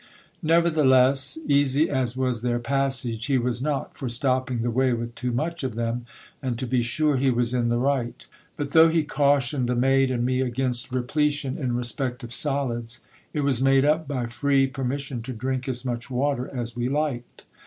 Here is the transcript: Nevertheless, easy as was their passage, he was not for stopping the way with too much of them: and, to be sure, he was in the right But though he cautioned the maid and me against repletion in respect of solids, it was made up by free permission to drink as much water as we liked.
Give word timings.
Nevertheless, 0.41 1.37
easy 1.45 1.87
as 1.87 2.17
was 2.17 2.41
their 2.41 2.57
passage, 2.57 3.27
he 3.27 3.37
was 3.37 3.61
not 3.61 3.95
for 3.95 4.09
stopping 4.09 4.63
the 4.63 4.71
way 4.71 4.93
with 4.93 5.13
too 5.13 5.31
much 5.31 5.63
of 5.63 5.75
them: 5.75 6.07
and, 6.41 6.57
to 6.57 6.65
be 6.65 6.81
sure, 6.81 7.17
he 7.17 7.29
was 7.29 7.53
in 7.53 7.69
the 7.69 7.77
right 7.77 8.25
But 8.57 8.71
though 8.71 8.87
he 8.89 9.03
cautioned 9.03 9.69
the 9.69 9.75
maid 9.75 10.09
and 10.09 10.25
me 10.25 10.41
against 10.41 10.91
repletion 10.91 11.55
in 11.55 11.75
respect 11.75 12.23
of 12.23 12.33
solids, 12.33 13.01
it 13.31 13.41
was 13.41 13.61
made 13.61 13.85
up 13.85 14.07
by 14.07 14.25
free 14.25 14.65
permission 14.65 15.21
to 15.21 15.33
drink 15.33 15.67
as 15.69 15.85
much 15.85 16.09
water 16.09 16.47
as 16.51 16.75
we 16.75 16.89
liked. 16.89 17.43